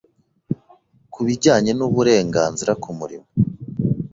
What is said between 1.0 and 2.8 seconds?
Ku bijyanye n’uburenganzira